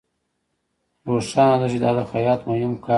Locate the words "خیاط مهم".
2.11-2.73